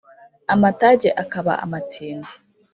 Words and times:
amatage 0.53 1.09
akaba 1.23 1.53
amatindi 1.65 2.33